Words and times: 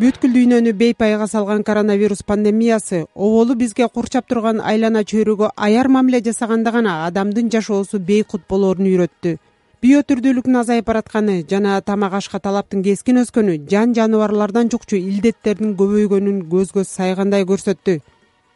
бүткүл 0.00 0.32
дүйнөнү 0.32 0.72
бейпайга 0.80 1.26
салган 1.28 1.60
коронавирус 1.60 2.22
пандемиясы 2.24 3.02
оболу 3.14 3.54
бизге 3.54 3.84
курчап 3.92 4.30
турган 4.30 4.62
айлана 4.64 5.02
чөйрөгө 5.04 5.50
аяр 5.66 5.90
мамиле 5.92 6.22
жасаганда 6.24 6.72
гана 6.72 6.94
адамдын 7.08 7.50
жашоосу 7.52 7.98
бейкут 7.98 8.46
болоорун 8.48 8.88
үйрөттү. 8.88 9.34
Био 9.82 10.00
түрдүүлүктүн 10.00 10.56
азайып 10.62 10.88
баратканы 10.88 11.34
жана 11.50 11.76
тамак 11.84 12.16
ашка 12.16 12.40
талаптын 12.40 12.80
кескин 12.86 13.20
өскөнү 13.26 13.58
жан 13.68 13.92
жаныбарлардан 13.92 14.72
жукчу 14.72 14.96
илдеттердин 14.96 15.76
көбөйгөнүн 15.76 16.40
көзгө 16.48 16.86
сайгандай 16.88 17.44
көрсөттү. 17.44 18.00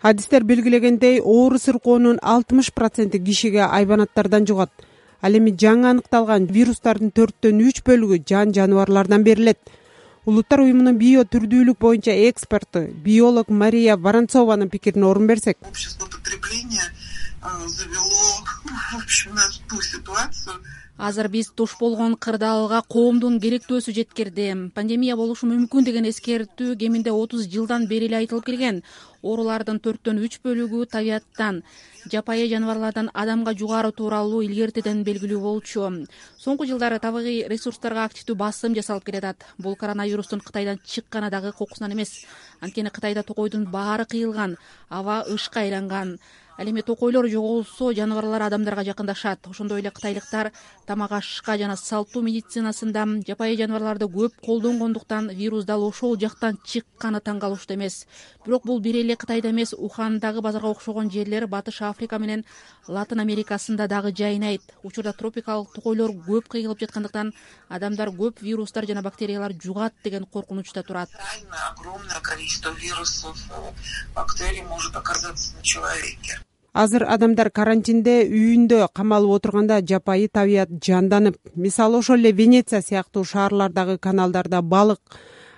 Адистер 0.01 0.49
белгилегендей 0.49 1.21
оору 1.21 1.61
сыркоонун 1.61 2.23
алтымыш 2.23 2.73
проценти 2.73 3.21
кишиге 3.21 3.69
айбанаттардан 3.69 4.49
жугат. 4.49 4.73
Ал 5.21 5.37
эми 5.37 5.53
жаңы 5.53 5.93
аныкталган 5.93 6.49
вирустардын 6.49 7.13
төрттөн 7.13 7.64
үч 7.68 7.85
бөлүгү 7.85 8.25
жан 8.25 8.57
жаныбарлардан 8.57 9.25
берилет 9.29 9.61
улуттар 10.27 10.64
уюмунун 10.64 10.96
био 10.99 11.25
түрдүүлүк 11.25 11.79
боюнча 11.79 12.14
эксперти 12.29 12.87
биолог 13.05 13.49
мария 13.49 13.96
воронцованын 13.96 14.71
пикирине 14.71 15.07
орун 15.07 15.27
берсек. 15.27 15.59
Общество 15.69 16.07
потребления 16.07 16.82
завело 17.67 18.45
в 18.91 18.96
общем 18.96 19.35
нас 19.35 19.61
в 19.61 19.68
ту 19.68 19.81
ситуацию. 19.82 20.55
Азыр 20.96 21.29
биз 21.29 21.49
туш 21.51 21.77
болгон 21.81 22.15
кырдаалга 22.15 22.81
коомдун 22.89 23.41
керектөөсү 23.43 23.93
жеткирди 23.93 24.71
пандемия 24.77 25.17
болушу 25.18 25.49
мүмкүн 25.51 25.85
деген 25.85 26.07
эскертүү 26.07 26.77
кеминде 26.79 27.11
отуз 27.11 27.49
жылдан 27.51 27.89
бери 27.91 28.07
эле 28.07 28.21
айтылып 28.23 28.46
келген 28.46 28.85
оорулардын 29.25 29.81
төрттөн 29.81 30.21
үч 30.27 30.39
бөлүгү 30.45 30.85
табияттан 30.93 31.63
жапайы 32.12 32.47
жаныбарлардан 32.53 33.09
адамга 33.15 33.55
жугары 33.56 33.91
тууралуу 33.97 34.42
илгертеден 34.45 35.03
белгилүү 35.06 35.41
болчу. 35.41 35.89
Соңку 36.37 36.69
жылдары 36.69 37.01
табигый 37.01 37.48
ресурстарга 37.48 38.05
активдүү 38.05 38.37
басым 38.37 38.77
жасалып 38.77 39.09
келатат. 39.09 39.45
Бул 39.59 39.77
коронавирустун 39.77 40.45
кытайдан 40.45 40.81
чыкканы 40.85 41.31
дагы 41.31 41.53
кокусунан 41.53 41.97
эмес. 41.97 42.27
Анткени 42.61 42.93
кытайда 42.93 43.23
токойдун 43.23 43.67
баары 43.67 44.05
кыйылган 44.05 44.59
аба 44.91 45.25
ышка 45.29 45.61
айланган. 45.61 46.19
Ал 46.57 46.69
эми 46.70 46.83
токойлор 46.83 47.27
жоголсо 47.27 47.93
жаныбарлар 47.93 48.43
адамдарга 48.43 48.85
жакындашат. 48.85 49.41
Ошондой 49.48 49.81
эле 49.81 49.91
кытайлыктар 49.91 50.53
тамак 50.87 51.13
ашка 51.13 51.57
жана 51.59 51.75
салттуу 51.77 52.23
медицинасында 52.23 53.25
жапайы 53.27 53.57
жаныбарларды 53.59 54.07
көп 54.07 54.39
колдонгондуктан 54.45 55.33
вирус 55.35 55.65
дал 55.65 55.83
ошол 55.83 56.17
жактан 56.17 56.61
чыкканы 56.65 57.19
таң 57.19 57.41
калыштуу 57.41 57.75
эмес. 57.75 58.07
Бирок 58.47 58.67
бул 58.67 58.79
бир 58.79 58.95
эле 58.95 59.14
кытайда 59.17 59.51
эмес 59.51 59.75
ухандагы 59.77 60.41
базарга 60.41 60.70
окшогон 60.70 61.11
жерлер 61.11 61.47
батыш 61.47 61.83
африка 61.83 62.19
менен 62.19 62.45
латын 62.89 63.20
америкасында 63.20 63.89
дагы 63.89 64.12
жайнайт. 64.17 64.62
Учурда 64.83 65.12
тропикалык 65.12 65.73
токойлор 65.75 66.11
көп 66.29 66.48
кыйылып 66.48 66.81
жаткандыктан 66.81 67.33
адамдар 67.69 68.09
көп 68.09 68.41
вирустар 68.41 68.87
жана 68.87 69.03
бактериялар 69.03 69.53
жугат 69.62 69.92
деген 70.05 70.25
коркунучта 70.25 70.83
турат. 70.83 71.09
Огромное 71.73 72.20
количество 72.23 72.70
вирусов 72.70 73.37
бактерий 74.15 74.62
может 74.62 74.97
оказаться 74.97 75.57
на 75.57 75.62
человеке. 75.62 76.41
Азыр 76.75 77.05
адамдар 77.07 77.53
карантинде 77.55 78.25
үйүндө 78.27 78.89
камалып 78.92 79.37
отурганда 79.37 79.77
жапайы 79.87 80.27
табият 80.27 80.73
жанданып 80.83 81.37
мисалы 81.55 82.01
ошол 82.03 82.17
эле 82.19 82.33
венеция 82.33 82.81
сыяктуу 82.83 83.23
шаарлардагы 83.25 83.97
каналдарда 83.98 84.61
балык 84.61 84.98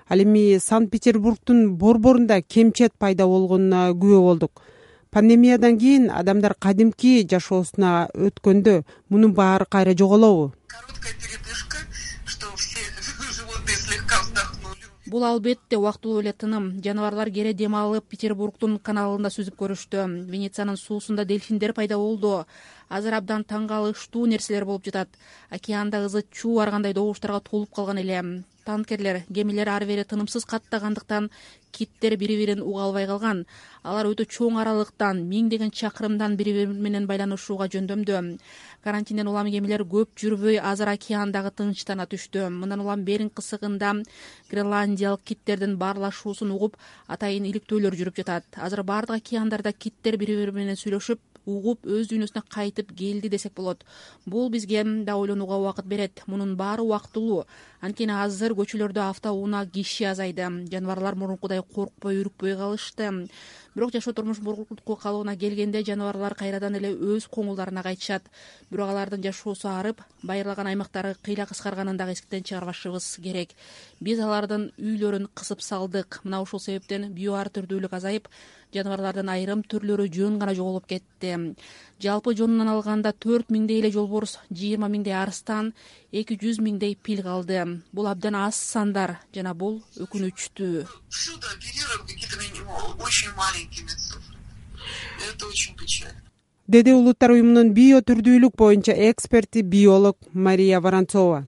ал 0.09 0.19
эми 0.23 0.59
санкт 0.59 0.91
петербургдун 0.91 1.77
борборунда 1.77 2.43
кемчет 2.43 2.93
пайда 2.99 3.27
болгонуна 3.27 3.91
күбө 3.91 4.21
болдук. 4.21 4.63
Пандемиядан 5.11 5.79
кийин 5.79 6.11
адамдар 6.11 6.55
кадимки 6.55 7.27
жашоосуна 7.31 8.09
өткөндө 8.15 8.83
мунун 9.09 9.33
баары 9.35 9.65
кайра 9.65 9.95
жоголобу? 9.97 10.53
Короткая 10.69 11.15
передышка 11.15 11.79
что 12.27 12.47
все 12.57 12.81
животные 13.33 13.77
слегка 13.77 14.21
вздохнули. 14.23 14.79
Бул 15.07 15.25
албетте 15.25 15.77
убактылуу 15.77 16.21
эле 16.21 16.33
тыным 16.33 16.83
жаныбарлар 16.85 17.31
кээре 17.31 17.55
дем 17.55 17.75
алып 17.75 18.05
петербургдун 18.05 18.79
каналында 18.79 19.31
сүзүп 19.31 19.57
көрүштү. 19.57 20.05
Венециянын 20.31 20.77
суусунда 20.77 21.25
дельфиндер 21.25 21.73
пайда 21.73 21.97
болду. 21.97 22.45
Азыр 22.89 23.15
абдан 23.15 23.45
таң 23.45 23.69
калыштуу 23.71 24.27
нерселер 24.27 24.67
болуп 24.67 24.85
жатат. 24.85 25.09
Океанда 25.51 26.05
ызы 26.07 26.25
чуу 26.31 26.59
ар 26.59 26.71
кандай 26.71 26.93
добуштарга 26.93 27.41
толуп 27.41 27.73
калган 27.75 27.99
эле 27.99 28.45
танкерлер 28.67 29.23
кемелер 29.33 29.71
ары 29.71 29.87
бери 29.87 30.05
тынымсыз 30.05 30.45
каттагандыктан 30.51 31.31
киттер 31.77 32.17
бири 32.17 32.37
бирин 32.41 32.63
уга 32.63 32.87
албай 32.87 33.07
калган. 33.07 33.45
Алар 33.83 34.09
өтө 34.11 34.27
чоң 34.37 34.59
аралыктан 34.63 35.23
миңдеген 35.31 35.71
чакырымдан 35.71 36.37
бири 36.41 36.55
бири 36.57 36.81
менен 36.87 37.07
байланышууга 37.11 37.69
жөндөмдүү 37.75 38.23
карантинден 38.85 39.29
улам 39.29 39.51
кемелер 39.53 39.85
көп 39.85 40.17
жүрбөй 40.23 40.59
азыр 40.73 40.93
океан 40.95 41.33
дагы 41.35 41.53
тынчтана 41.59 42.07
түштү. 42.11 42.49
Мындан 42.51 42.81
улам 42.81 43.05
беринг 43.05 43.35
кысыгында 43.39 43.93
гренландиялык 44.51 45.25
киттердин 45.25 45.77
баарлашуусун 45.77 46.53
угуп 46.57 46.77
атайын 47.09 47.49
иликтөөлөр 47.51 47.99
жүрүп 48.01 48.23
жатат. 48.23 48.47
Азыр 48.57 48.83
баардык 48.83 49.23
океандарда 49.23 49.73
киттер 49.73 50.17
бири 50.17 50.39
бири 50.41 50.53
менен 50.53 50.81
сүйлөшүп 50.81 51.36
угуп 51.47 51.87
өз 51.87 52.11
дүйнөсүнө 52.11 52.43
кайтып 52.51 52.93
келди 52.99 53.31
десек 53.33 53.55
болот. 53.57 53.85
Бул 54.27 54.51
бизге 54.51 54.83
да 55.07 55.17
ойлонууга 55.17 55.57
убакыт 55.63 55.87
берет. 55.87 56.23
Мунун 56.27 56.57
баары 56.57 56.83
убактылуу. 56.83 57.47
Анткени 57.81 58.13
азыр 58.13 58.55
көчөлөрдө 58.59 59.03
авто 59.09 59.33
унаа 59.33 59.67
киши 59.67 60.05
азайды. 60.05 60.43
Жаныбарлар 60.73 61.15
мурункудай 61.15 61.63
коркпой 61.63 62.21
үрүкпөй 62.23 62.57
калышты 62.57 63.29
бирок 63.77 63.93
жашоо 63.93 64.15
турмуш 64.17 64.39
мурунку 64.41 64.97
калыбына 64.97 65.37
келгенде 65.37 65.83
жаныбарлар 65.85 66.35
кайрадан 66.35 66.79
эле 66.79 66.95
өз 66.97 67.29
коңулдарына 67.29 67.83
кайтышат. 67.85 68.25
Бирок 68.71 68.89
алардын 68.89 69.23
жашоосу 69.23 69.69
арып 69.69 70.01
байырлаган 70.23 70.73
аймактары 70.73 71.15
кыйла 71.23 71.45
кыскарганын 71.47 71.97
дагы 72.01 72.17
эсиктен 72.17 72.43
чыгарбашыбыз 72.43 73.21
керек. 73.23 73.53
Биз 74.01 74.19
алардын 74.19 74.71
үйлөрүн 74.79 75.29
кысып 75.35 75.61
салдык. 75.61 76.23
Мына 76.25 76.41
ушул 76.41 76.61
себептен 76.61 77.13
био 77.13 77.37
ар 77.37 77.53
түрдүүлүк 77.53 77.93
азайып 77.93 78.33
жаныбарлардын 78.75 79.29
айрым 79.31 79.63
түрлөрү 79.63 80.09
жөн 80.13 80.39
гана 80.41 80.55
жоголуп 80.57 80.89
кетти. 80.91 81.37
Жалпы 82.03 82.35
жонунан 82.37 82.69
алганда 82.69 83.13
төрт 83.13 83.53
миңдей 83.53 83.81
эле 83.81 83.93
жолборс 83.93 84.39
жыйырма 84.51 84.89
миңдей 84.93 85.15
арстан 85.17 85.73
эки 86.13 86.37
жүз 86.41 86.61
миңдей 86.65 86.97
пил 86.97 87.23
калды. 87.23 87.63
Бул 87.93 88.09
абдан 88.11 88.37
аз 88.37 88.57
сандар 88.57 89.19
жана 89.35 89.55
бул 89.55 89.83
өкүнүчтүү. 89.97 90.85
Всюду 91.09 91.47
оперируем 91.47 92.07
какие 92.07 92.29
то 92.29 92.37
очень 93.01 93.31
маленькими 93.37 93.66
это 95.31 95.47
очень 95.47 95.75
печально 95.77 96.27
деди 96.67 96.93
улуттар 96.93 97.31
уюмунун 97.31 97.71
био 97.75 98.01
түрдүүлүк 98.03 98.57
боюнча 98.59 98.95
эксперти 99.11 99.63
биолог 99.63 100.17
мария 100.33 100.81
воронцова. 100.81 101.47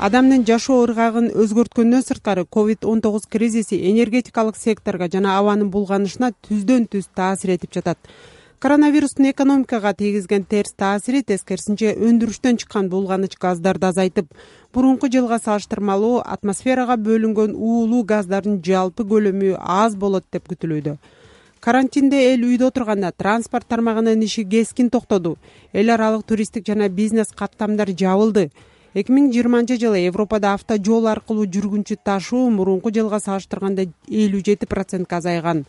Адамдын 0.00 0.46
жашоо 0.48 0.82
ыргагын 0.86 1.28
өзгөрткөндөн 1.42 2.04
сырткары 2.04 2.46
ковид 2.46 2.84
он 2.88 3.00
тогуз 3.04 3.26
кризиси 3.28 3.76
энергетикалык 3.90 4.56
секторго 4.56 5.08
жана 5.12 5.38
абанын 5.38 5.68
булганышына 5.72 6.32
түздөн 6.48 6.86
түз 6.92 7.10
таасир 7.16 7.56
этип 7.56 7.74
жатат 7.76 7.98
коронавирустун 8.60 9.30
экономикага 9.30 9.94
тийгизген 9.94 10.42
терс 10.44 10.74
таасири 10.76 11.22
тескерисинче 11.24 11.94
өндүрүштөн 11.96 12.58
чыккан 12.60 12.90
булганыч 12.92 13.38
газдарды 13.40 13.86
азайтып 13.88 14.26
мурунку 14.74 15.08
жылга 15.14 15.38
салыштырмалуу 15.40 16.18
атмосферага 16.34 16.98
бөлүнгөн 17.00 17.54
уулуу 17.56 18.02
газдардын 18.10 18.58
жалпы 18.66 19.06
көлөмү 19.12 19.54
аз 19.56 19.96
болот 19.96 20.26
деп 20.30 20.52
күтүлүүдө. 20.52 20.98
Карантинде 21.64 22.20
эл 22.34 22.44
үйдө 22.50 22.68
отурганда 22.68 23.14
транспорт 23.16 23.64
тармагынын 23.64 24.26
иши 24.28 24.44
кескин 24.44 24.90
токтоду. 24.90 25.38
Эл 25.72 25.88
аралык 25.96 26.26
туристтик 26.26 26.66
жана 26.66 26.90
бизнес 26.90 27.32
каттамдар 27.32 27.88
жабылды. 27.96 28.50
Эки 28.92 29.08
миң 29.08 29.30
жыйырманчы 29.32 29.78
жылы 29.80 30.04
европада 30.04 30.52
автожол 30.52 31.08
аркылуу 31.08 31.46
жүргүнчү 31.48 31.96
ташуу 32.04 32.50
мурунку 32.50 32.92
жылга 32.92 33.22
салыштырганда 33.24 33.88
элүү 34.08 34.44
жети 34.44 34.68
процентке 34.68 35.16
азайган 35.16 35.64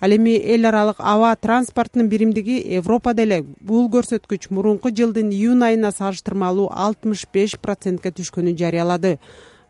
ал 0.00 0.10
эми 0.16 0.34
эл 0.36 0.64
аралык 0.64 0.96
аба 0.98 1.36
транспортунун 1.36 2.08
биримдиги 2.08 2.56
европада 2.76 3.22
эле 3.22 3.42
бул 3.60 3.88
көрсөткүч 3.92 4.48
мурунку 4.50 4.88
жылдын 4.88 5.28
июнь 5.30 5.62
айына 5.62 5.92
салыштырмалуу 5.92 6.70
алтымыш 6.72 7.26
беш 7.34 7.58
процентке 7.60 8.10
түшкөнүн 8.10 8.56
жарыялады. 8.56 9.18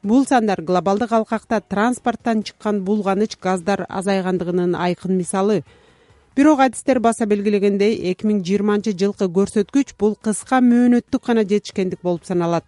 Бул 0.02 0.24
сандар 0.26 0.62
глобалдык 0.62 1.12
алкакта 1.12 1.60
транспорттон 1.60 2.42
чыккан 2.42 2.84
булганыч 2.84 3.36
газдар 3.42 3.86
азайгандыгынын 3.88 4.76
айкын 4.76 5.16
мисалы. 5.16 5.64
Бирок 6.36 6.60
адистер 6.60 7.00
баса 7.00 7.26
белгилегендей 7.26 7.98
эки 8.12 8.24
миң 8.24 8.44
жыйырманчы 8.46 8.94
жылкы 8.94 9.26
көрсөткүч 9.26 9.96
бул 9.98 10.14
кыска 10.14 10.62
мөөнөттүк 10.62 11.26
гана 11.26 11.42
жетишкендик 11.42 12.00
болуп 12.06 12.24
саналат 12.24 12.64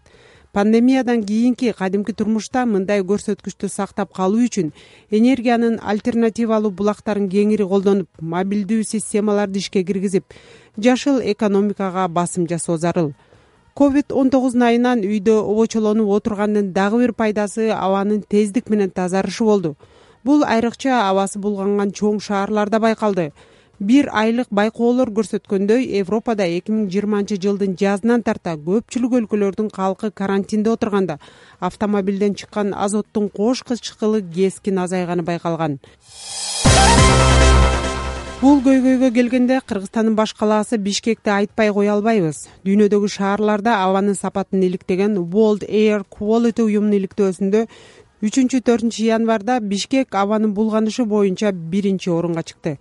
пандемиядан 0.53 1.25
кийинки 1.25 1.73
кадимки 1.73 2.13
турмушта 2.13 2.67
мындай 2.67 3.01
көрсөткүчтү 3.01 3.69
сактап 3.73 4.13
калуу 4.13 4.45
үчүн 4.47 4.73
энергиянын 5.11 5.81
альтернативалуу 5.81 6.71
булактарын 6.71 7.29
кеңири 7.33 7.67
колдонуп 7.69 8.09
мобилдүү 8.21 8.85
системаларды 8.85 9.65
ишке 9.65 9.85
киргизип 9.85 10.25
жашыл 10.77 11.21
экономикага 11.35 12.09
басым 12.09 12.49
жасоо 12.49 12.77
зарыл 12.77 13.13
ковид 13.75 14.13
он 14.13 14.31
тогузун 14.31 14.63
айынан 14.63 15.01
үйдө 15.01 15.39
обочолонуп 15.41 16.11
отургандын 16.19 16.73
дагы 16.73 17.01
бир 17.07 17.13
пайдасы 17.13 17.71
абанын 17.73 18.23
тездик 18.23 18.69
менен 18.69 18.91
тазарышы 18.91 19.45
болду. 19.45 19.77
Бул 20.25 20.45
айрыкча 20.45 21.09
абасы 21.09 21.39
булганган 21.39 21.91
чоң 21.91 22.21
шаарларда 22.21 22.79
байкалды 22.81 23.33
бир 23.81 24.09
айлык 24.13 24.49
байкоолор 24.51 25.11
көрсөткөндөй 25.17 25.87
европада 25.99 26.45
эки 26.45 26.73
миң 26.73 26.89
жыйырманчы 26.93 27.39
жылдын 27.43 27.75
жазынан 27.81 28.23
тарта 28.23 28.55
көпчүлүк 28.67 29.17
өлкөлөрдүн 29.23 29.71
калкы 29.73 30.11
карантинде 30.11 30.71
отурганда 30.71 31.19
автомобилден 31.61 32.35
чыккан 32.35 32.75
азоттун 32.75 33.29
кош 33.31 33.63
кычкылы 33.63 34.23
кескин 34.23 34.79
азайганы 34.79 35.23
байкалган. 35.23 35.81
Бул 38.43 38.59
көйгөйгө 38.59 39.13
келгенде 39.15 39.61
кыргызстандын 39.67 40.17
баш 40.19 40.33
калаасы 40.35 40.77
бишкекти 40.77 41.31
айтпай 41.31 41.71
кое 41.73 41.93
албайбыз. 41.93 42.49
Дүйнөдөгү 42.67 43.09
шаарларда 43.09 43.77
абанын 43.85 44.19
сапатын 44.19 44.65
иликтеген 44.67 45.15
world 45.31 45.63
air 45.69 46.03
quality 46.11 46.67
уюмунун 46.67 46.99
иликтөөсүндө 46.99 47.67
үчүнчү 48.23 48.63
төртүнчү 48.67 49.07
январда 49.07 49.61
бишкек 49.61 50.15
абанын 50.19 50.57
булганышы 50.59 51.07
боюнча 51.07 51.53
биринчи 51.53 52.11
орунга 52.11 52.43
чыкты 52.43 52.79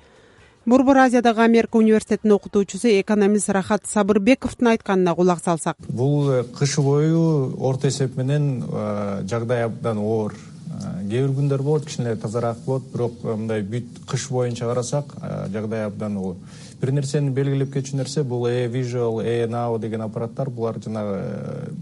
борбор 0.65 0.97
азиядагы 0.97 1.41
америка 1.41 1.77
университетинин 1.77 2.35
окутуучусу 2.35 2.87
экономист 2.87 3.49
рахат 3.49 3.87
сабырбековдун 3.87 4.67
айтканына 4.67 5.15
кулак 5.15 5.43
салсак. 5.43 5.77
Бул 5.87 6.29
э, 6.29 6.43
кыш 6.43 6.77
бою 6.77 7.55
орто 7.59 7.87
эсеп 7.87 8.15
менен 8.15 8.63
э, 8.69 9.23
жагдай 9.27 9.63
абдан 9.65 9.97
оор. 9.97 10.35
Э, 10.67 11.07
кээ 11.09 11.27
бир 11.27 11.35
күндөр 11.37 11.61
болот 11.63 11.85
кичине 11.85 12.15
тазараак 12.15 12.59
болот 12.65 12.83
бирок 12.93 13.23
мындай 13.23 13.61
бүт 13.63 14.05
кыш 14.07 14.29
боюнча 14.29 14.65
карасак 14.65 15.15
жагдай 15.49 15.85
абдан 15.85 16.17
оор. 16.17 16.35
Бир 16.81 16.91
нерсени 16.91 17.29
белгилеп 17.31 17.73
кетчү 17.73 17.97
нерсе 17.97 18.23
бул 18.23 18.45
э 18.45 18.67
visual 18.67 19.23
э 19.23 19.47
now 19.47 19.79
деген 19.79 20.01
аппараттар 20.01 20.49
булар 20.49 20.77
жанагы 20.79 21.73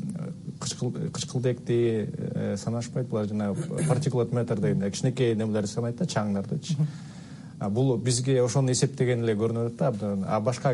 кычкылдекти 0.59 2.55
санашпайт 2.57 3.07
булар 3.07 3.27
жанагы 3.27 3.85
партикулат 3.87 4.31
метр 4.31 4.59
дегендей 4.59 4.91
кичинекей 4.91 5.35
немелерди 5.35 5.67
санайт 5.67 5.97
да 5.97 6.05
чаңдардычы 6.05 6.75
бул 7.67 7.97
бизге 7.97 8.41
ошону 8.41 8.71
эсептеген 8.71 9.23
эле 9.25 9.35
көрүнүп 9.35 9.73
атат 9.73 9.99
да 9.99 10.11
абдан 10.11 10.25
а 10.27 10.39
башка 10.39 10.73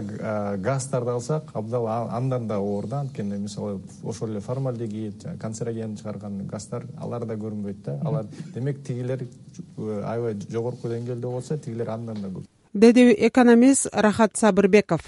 газдарды 0.61 1.11
алсак 1.11 1.49
абдан 1.53 1.87
андан 2.13 2.47
да 2.47 2.59
оор 2.59 2.85
да 2.87 2.99
анткени 2.99 3.37
мисалы 3.37 3.79
ошол 4.03 4.29
эле 4.29 4.39
формальдегид 4.39 5.25
канцероген 5.39 5.97
чыгарган 5.97 6.45
газдар 6.47 6.85
алар 7.01 7.25
да 7.25 7.33
көрүнбөйт 7.35 7.83
да. 7.85 7.99
Алар 8.03 8.25
демек 8.53 8.83
тигилер 8.83 9.23
э, 9.23 10.03
аябай 10.05 10.35
жогорку 10.49 10.87
деңгээлде 10.87 11.27
болсо 11.27 11.57
тигилер 11.57 11.89
андан 11.89 12.21
да 12.21 12.27
көп. 12.27 12.45
Деди 12.73 13.15
экономист 13.17 13.87
рахат 13.93 14.37
сабырбеков. 14.37 15.01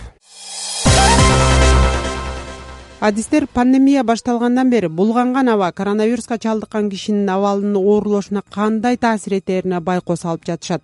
Адистер 2.99 3.45
пандемия 3.53 4.03
башталгандан 4.03 4.69
бери 4.69 4.87
булганган 4.87 5.49
аба 5.49 5.71
коронавируска 5.71 6.39
чалдыккан 6.39 6.89
кишинин 6.89 7.29
абалынын 7.29 7.75
оорлошуна 7.75 8.41
кандай 8.41 8.97
таасир 8.97 9.37
этерине 9.37 9.79
байкоо 9.79 10.15
салып 10.15 10.45
жатышат 10.45 10.81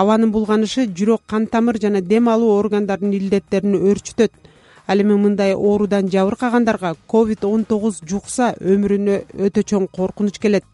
абанын 0.00 0.30
булганышы 0.30 0.86
жүрөк 0.98 1.22
кан 1.26 1.46
тамыр 1.46 1.78
жана 1.82 2.00
дем 2.00 2.28
алуу 2.28 2.52
органдарынын 2.58 3.16
илдеттерин 3.18 3.74
өөрчүтөт 3.78 4.32
ал 4.88 5.00
эми 5.02 5.16
мындай 5.20 5.54
оорудан 5.54 6.08
жабыркагандарга 6.08 6.94
ковид 7.06 7.44
он 7.44 7.64
тогуз 7.64 8.00
жукса 8.10 8.54
өмүрүнө 8.60 9.22
өтө 9.46 9.62
чоң 9.62 9.88
коркунуч 9.92 10.38
келет. 10.38 10.64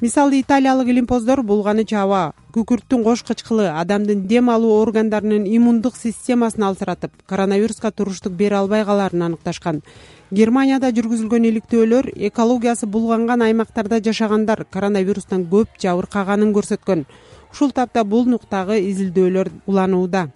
Мисалы 0.00 0.40
италиялык 0.40 0.88
илимпоздор 0.88 1.42
булганыч 1.42 1.92
аба 1.92 2.32
күкүрттүн 2.54 3.02
кош 3.04 3.22
кычкылы 3.28 3.66
адамдын 3.68 4.22
дем 4.26 4.48
алуу 4.48 4.78
органдарынын 4.80 5.44
иммундук 5.44 5.96
системасын 5.96 6.64
алсыратып 6.70 7.12
коронавируска 7.28 7.90
туруштук 7.90 8.32
бере 8.32 8.56
албай 8.56 8.84
калаарын 8.84 9.26
аныкташкан. 9.28 9.82
Германияда 10.30 10.88
жүргүзүлгөн 10.96 11.50
иликтөөлөр 11.50 12.12
экологиясы 12.30 12.86
булганган 12.86 13.42
аймактарда 13.42 14.00
жашагандар 14.00 14.64
коронавирустан 14.70 15.44
көп 15.52 15.76
жабыркаганын 15.82 16.54
көрсөткөн 16.56 17.04
ушул 17.52 17.72
тапта 17.72 18.04
бул 18.04 18.24
нуктагы 18.26 18.80
изилдөөлөр 18.90 19.50
уланууда. 19.66 20.28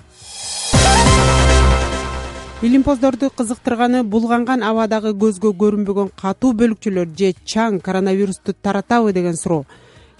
Илимпоздорду 2.62 3.28
кызыктырганы 3.37 4.02
булганган 4.08 4.62
абадагы 4.64 5.11
көзгө 5.20 5.50
көрүнбөгөн 5.61 6.12
катуу 6.20 6.52
бөлүкчөлөр 6.61 7.11
же 7.19 7.34
чаң 7.44 7.81
коронавирусту 7.81 8.55
таратабы 8.55 9.12
деген 9.12 9.37
суроо. 9.37 9.66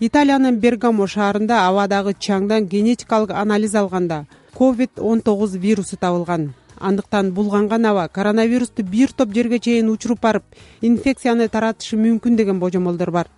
Италиянын 0.01 0.59
бергамо 0.61 1.07
шаарында 1.07 1.63
абадагы 1.69 2.13
чаңдан 2.27 2.67
генетикалык 2.69 3.31
анализ 3.31 3.75
алганда 3.75 4.27
ковид 4.55 4.99
он 4.99 5.21
тогуз 5.21 5.55
вирусу 5.57 5.97
табылган. 5.97 6.53
Андыктан 6.79 7.33
булганган 7.33 7.87
аба 7.87 8.09
коронавирусту 8.09 8.83
бир 8.83 9.13
топ 9.13 9.33
жерге 9.33 9.59
чейин 9.59 9.89
учуруп 9.89 10.21
барып 10.21 10.43
инфекцияны 10.83 11.49
таратышы 11.49 11.97
мүмкүн 11.97 12.37
деген 12.37 12.59
божомолдор 12.59 13.11
бар 13.11 13.29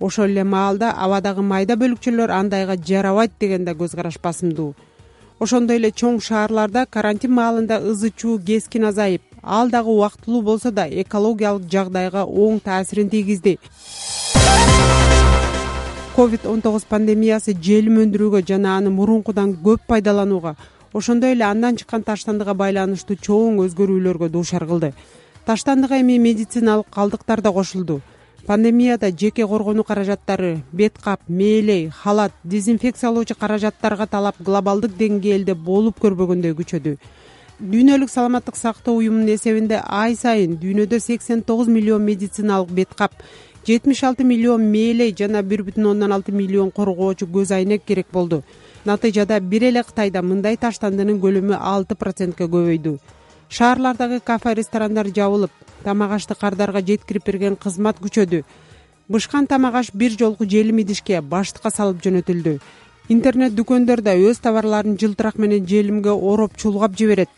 ошол 0.00 0.24
эле 0.24 0.44
маалда 0.44 0.90
абадагы 0.92 1.42
майда 1.42 1.76
бөлүкчөлөр 1.76 2.30
андайга 2.30 2.76
жарабайт 2.76 3.32
деген 3.40 3.64
да 3.64 3.72
көз 3.72 3.96
караш 3.96 4.18
басымдуу 4.22 4.74
ошондой 5.40 5.76
эле 5.80 5.90
чоң 5.90 6.20
шаарларда 6.24 6.86
карантин 6.86 7.32
маалында 7.36 7.80
ызы 7.92 8.10
чуу 8.16 8.38
кескин 8.38 8.84
азайып 8.90 9.22
ал 9.42 9.70
дагы 9.70 9.88
убактылуу 9.88 10.42
болсо 10.42 10.70
да 10.70 10.86
экологиялык 10.88 11.64
жагдайга 11.72 12.24
оң 12.24 12.60
таасирин 12.60 13.08
тийгизди. 13.08 13.58
Ковид 16.16 16.44
он 16.44 16.60
тогуз 16.60 16.84
пандемиясы 16.84 17.54
желим 17.62 18.00
өндүрүүгө 18.04 18.44
жана 18.46 18.76
аны 18.76 18.90
мурункудан 18.90 19.54
көп 19.64 19.86
пайдаланууга 19.86 20.56
ошондой 20.92 21.32
эле 21.32 21.44
андан 21.44 21.76
чыккан 21.76 22.02
таштандыга 22.02 22.54
байланыштуу 22.54 23.16
чоң 23.16 23.62
өзгөрүүлөргө 23.64 24.28
дуушар 24.28 24.66
кылды. 24.66 24.92
Таштандыга 25.46 26.00
эми 26.00 26.18
медициналык 26.18 26.90
калдыктар 26.90 27.40
да 27.40 27.52
кошулду 27.52 28.00
пандемияда 28.46 29.10
жеке 29.10 29.46
коргонуу 29.46 29.84
каражаттары 29.84 30.62
бет 30.72 30.98
кап 30.98 31.20
мээлей 31.28 31.88
халат 31.88 32.32
дезинфекциялоочу 32.44 33.34
каражаттарга 33.34 34.06
талап 34.06 34.36
глобалдык 34.38 34.96
деңгээлде 34.96 35.54
болуп 35.54 36.00
көрбөгөндөй 36.00 36.54
күчөдү. 36.58 36.96
Дүйнөлүк 37.60 38.10
саламаттык 38.10 38.56
сактоо 38.56 38.96
уюмунун 38.96 39.34
эсебинде 39.34 39.82
ай 39.84 40.16
сайын 40.16 40.56
дүйнөдө 40.56 41.00
сексен 41.00 41.42
тогуз 41.42 41.68
миллион 41.68 42.02
медициналык 42.02 42.70
бет 42.70 42.94
кап 42.96 43.12
жетимиш 43.66 44.02
алты 44.04 44.24
миллион 44.24 44.64
мээлей 44.72 45.14
жана 45.16 45.42
бир 45.42 45.62
бүтүн 45.62 45.92
ондон 45.92 46.12
алты 46.12 46.32
миллион 46.32 46.70
коргоочу 46.70 47.26
көз 47.26 47.54
айнек 47.54 47.84
керек 47.84 48.06
болду. 48.12 48.42
Натыйжада 48.84 49.40
бир 49.40 49.64
эле 49.64 49.82
кытайда 49.82 50.22
мындай 50.22 50.56
таштандынын 50.56 51.20
көлөмү 51.20 51.58
алты 51.60 51.94
процентке 51.94 52.44
көбөйдү 52.44 52.98
шаарлардагы 53.50 54.20
кафе 54.20 54.54
ресторандар 54.54 55.08
жабылып 55.10 55.50
тамак 55.84 56.12
ашты 56.12 56.34
кардарга 56.34 56.80
жеткирип 56.80 57.26
берген 57.26 57.56
кызмат 57.56 57.98
күчөдү. 57.98 58.44
Бышкан 59.08 59.46
тамак 59.50 59.74
аш 59.74 59.90
бир 59.92 60.12
жолку 60.18 60.46
желим 60.46 60.78
идишке 60.78 61.20
баштыкка 61.20 61.70
салып 61.74 61.98
жөнөтүлдү. 62.04 62.60
Интернет 63.08 63.56
дүкөндөр 63.58 64.04
да 64.06 64.14
өз 64.14 64.38
товарларын 64.38 64.94
жылтырак 64.96 65.38
менен 65.38 65.66
желимге 65.66 66.14
ороп 66.14 66.56
чулгап 66.56 66.96
жиберет. 66.96 67.28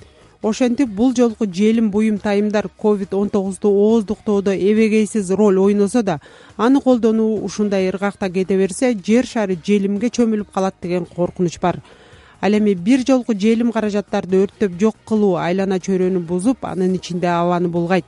Ошентип 0.42 0.88
бул 0.88 1.14
жолку 1.16 1.46
желим 1.46 1.90
буюм 1.90 2.18
тайымдар 2.18 2.68
ковид 2.68 3.14
он 3.14 3.30
тогузду 3.30 3.70
ооздуктоодо 3.70 4.52
эбегейсиз 4.52 5.30
роль 5.30 5.58
ойносо 5.58 6.02
да 6.02 6.20
аны 6.56 6.80
колдонуу 6.80 7.44
ушундай 7.44 7.88
ыргакта 7.88 8.28
кете 8.28 8.58
берсе 8.58 8.92
жер 8.92 9.24
шары 9.24 9.56
желимге 9.64 10.08
чөмүлүп 10.08 10.52
калат 10.52 10.74
деген 10.82 11.06
коркунуч 11.06 11.60
бар 11.60 11.80
ал 12.42 12.52
эми 12.58 12.74
бир 12.74 13.04
жолку 13.06 13.34
желим 13.38 13.70
каражаттарды 13.72 14.42
өрттөп 14.44 14.74
жок 14.80 14.96
кылуу 15.06 15.36
айлана 15.38 15.78
чөйрөнү 15.78 16.20
бузуп 16.26 16.64
анын 16.66 16.96
ичинде 16.98 17.28
абаны 17.30 17.68
булгайт. 17.68 18.04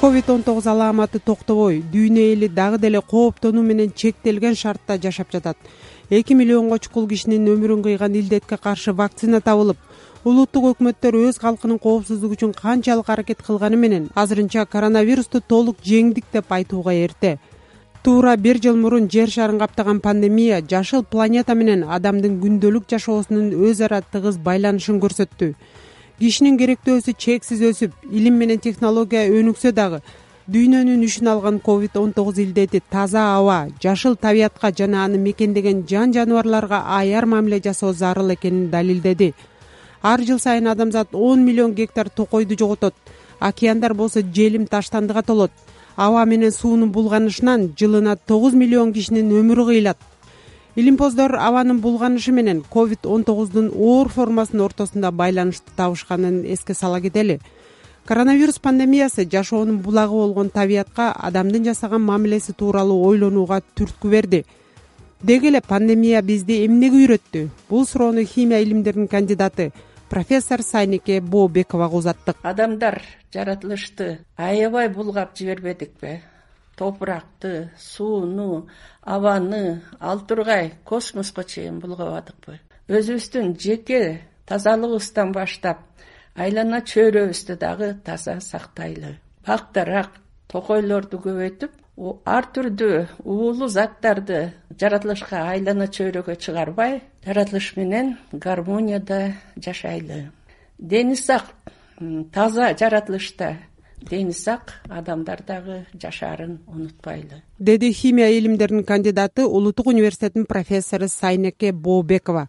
Ковид 0.00 0.30
он 0.30 0.42
тогуз 0.42 0.66
алааматы 0.66 1.18
токтобой. 1.18 1.82
Дүйнө 1.92 2.32
эли 2.32 2.48
дагы 2.48 2.78
деле 2.78 3.00
кооптонуу 3.00 3.62
менен 3.62 3.92
чектелген 3.94 4.54
шартта 4.54 4.98
жашап 5.02 5.32
жатат. 5.32 5.56
Эки 6.10 6.34
миллионго 6.34 6.78
чукул 6.78 7.08
кишинин 7.08 7.46
өмүрүн 7.48 7.82
кыйган 7.82 8.14
илдетке 8.14 8.56
каршы 8.56 8.92
вакцина 8.92 9.40
табылып 9.40 9.78
улуттук 10.24 10.68
өкмөттөр 10.72 11.16
өз 11.18 11.38
калкынын 11.42 11.80
коопсуздугу 11.82 12.36
үчүн 12.36 12.52
канчалык 12.54 13.08
аракет 13.10 13.42
кылганы 13.42 13.76
менен 13.76 14.08
азырынча 14.14 14.66
коронавирусту 14.70 15.40
толук 15.40 15.80
жеңдик 15.82 16.28
деп 16.32 16.52
айтууга 16.52 16.94
эрте 16.94 17.38
туура 18.02 18.36
бир 18.36 18.58
жыл 18.58 18.76
мурун 18.76 19.08
жер 19.10 19.30
шарын 19.30 19.58
каптаган 19.58 20.00
пандемия 20.00 20.60
жашыл 20.70 21.04
планета 21.04 21.54
менен 21.54 21.84
адамдын 21.96 22.40
күндөлүк 22.42 22.88
жашоосунун 22.90 23.52
өз 23.68 23.82
ара 23.86 24.00
тыгыз 24.02 24.38
байланышын 24.42 24.98
көрсөттү. 25.04 25.52
Кишинин 26.18 26.58
керектөөсү 26.58 27.14
чексиз 27.16 27.62
өсүп 27.70 27.94
илим 28.10 28.38
менен 28.42 28.58
технология 28.58 29.30
өнүксө 29.30 29.72
дагы 29.72 30.02
дүйнөнүн 30.50 31.04
ишин 31.06 31.28
алган 31.30 31.60
ковид 31.60 31.96
он 31.96 32.12
тогуз 32.12 32.38
илдети 32.42 32.82
таза 32.90 33.36
аба 33.38 33.68
жашыл 33.82 34.16
табиятка 34.16 34.72
жана 34.78 35.04
аны 35.04 35.18
мекендеген 35.18 35.84
жан 35.88 36.12
жаныбарларга 36.12 36.82
аяр 36.98 37.26
мамиле 37.26 37.60
жасоо 37.62 37.92
зарыл 37.92 38.34
экенин 38.34 38.70
далилдеди. 38.70 39.34
Ар 40.02 40.20
жыл 40.22 40.40
сайын 40.40 40.66
адамзат 40.66 41.08
он 41.12 41.44
миллион 41.44 41.74
гектар 41.74 42.10
токойду 42.10 42.58
жоготот. 42.58 42.94
Океандар 43.38 43.94
болсо 43.94 44.22
желим 44.22 44.66
таштандыга 44.66 45.22
толот 45.22 45.52
аба 45.96 46.24
менен 46.24 46.50
суунун 46.50 46.92
булганышынан 46.92 47.72
жылына 47.78 48.16
тогуз 48.26 48.54
миллион 48.54 48.92
кишинин 48.92 49.30
өмүрү 49.30 49.66
кыйылат. 49.66 49.98
Илимпоздор 50.74 51.36
абанын 51.36 51.80
булганышы 51.80 52.32
менен 52.32 52.62
ковид 52.62 53.06
он 53.06 53.24
тогуздун 53.24 53.70
оор 53.74 54.08
формасынын 54.08 54.64
ортосунда 54.64 55.10
байланышты 55.10 55.70
табышканын 55.76 56.44
эске 56.46 56.74
сала 56.74 57.00
кетели 57.00 57.40
коронавирус 58.06 58.58
пандемиясы 58.58 59.28
жашоонун 59.30 59.78
булагы 59.78 60.12
болгон 60.12 60.50
табиятка 60.50 61.12
адамдын 61.12 61.64
жасаган 61.64 62.02
мамилеси 62.02 62.52
тууралуу 62.52 63.06
ойлонууга 63.06 63.62
түрткү 63.76 64.10
берди. 64.10 64.44
Деги 65.22 65.48
эле 65.48 65.60
пандемия 65.60 66.22
бизди 66.22 66.64
эмнеге 66.66 67.04
үйрөттү? 67.04 67.48
Бул 67.68 67.86
суроону 67.86 68.24
химия 68.24 68.60
илимдеринин 68.62 69.08
кандидаты 69.08 69.72
профессор 70.12 70.60
сайнеке 70.62 71.22
бообековага 71.22 71.96
узаттык. 71.96 72.36
Адамдар 72.42 73.00
жаратылышты 73.32 74.26
аябай 74.36 74.90
булгап 74.92 75.32
жибербедикпи 75.38 76.20
топуракты 76.76 77.70
сууну 77.78 78.68
абаны 79.00 79.80
ал 80.00 80.20
тургай 80.20 80.74
космоско 80.84 81.44
чейин 81.44 81.80
булгабадыкпы 81.80 82.58
өзүбүздүн 82.88 83.56
жеке 83.56 84.20
тазалыгыбыздан 84.44 85.32
баштап 85.32 85.80
айлана 86.36 86.82
чөйрөбүздү 86.84 87.56
дагы 87.56 87.94
таза 88.04 88.36
сактайлы. 88.40 89.16
Бак 89.46 89.72
дарак 89.72 90.20
токойлорду 90.52 91.22
көбөйтүп 91.24 91.72
ар 92.26 92.48
түрдүү 92.54 92.96
уулуу 93.24 93.68
заттарды 93.68 94.52
жаратылышка 94.80 95.44
айлана 95.52 95.86
чөйрөгө 95.86 96.36
чыгарбай 96.36 97.00
жаратылыш 97.24 97.74
менен 97.76 98.16
гармонияда 98.32 99.34
жашайлы. 99.56 100.30
Дени 100.78 101.14
сак 101.16 101.54
таза 102.32 102.72
жаратылышта 102.78 103.56
дени 104.10 104.32
сак 104.32 104.74
адамдар 104.88 105.42
дагы 105.46 105.86
жашаарын 105.94 106.58
унутпайлы. 106.66 107.42
Деди 107.58 107.92
химия 107.92 108.28
илимдеринин 108.30 108.84
кандидаты 108.84 109.46
улуттук 109.46 109.86
университетинин 109.86 110.46
профессору 110.46 111.08
сайнеке 111.08 111.72
бообекова 111.72 112.48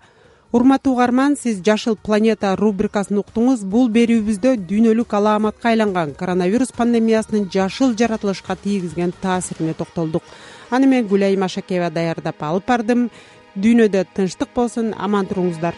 урматтуу 0.53 0.93
угарман 0.93 1.35
сиз 1.35 1.61
жашыл 1.65 1.95
планета 1.97 2.51
рубрикасын 2.55 3.17
уктуңуз. 3.23 3.63
Бул 3.65 3.87
берүүбүздө 3.89 4.53
дүйнөлүк 4.69 5.15
алааматка 5.17 5.71
айланган 5.71 6.13
коронавирус 6.19 6.71
пандемиясынын 6.77 7.49
жашыл 7.55 7.95
жаратылышка 7.97 8.55
тийгизген 8.55 9.15
таасирине 9.21 9.73
токтолдук. 9.73 10.21
Аны 10.69 10.87
мен 10.87 11.09
гүлайым 11.09 11.47
ашакеева 11.49 11.89
даярдап 11.89 12.45
алып 12.45 12.69
бардым. 12.69 13.09
Дүйнөдө 13.57 14.05
тынчтык 14.13 14.53
болсун 14.53 14.93
аман 14.93 15.25
туруңуздар 15.25 15.73